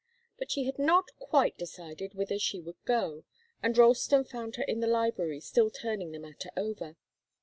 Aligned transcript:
But 0.39 0.49
she 0.51 0.63
had 0.63 0.79
not 0.79 1.09
quite 1.19 1.59
decided 1.59 2.15
whither 2.15 2.39
she 2.39 2.59
would 2.59 2.83
go, 2.85 3.23
and 3.61 3.77
Ralston 3.77 4.23
found 4.23 4.55
her 4.55 4.63
in 4.63 4.79
the 4.79 4.87
library 4.87 5.41
still 5.41 5.69
turning 5.69 6.11
the 6.11 6.17
matter 6.17 6.49
over. 6.57 6.95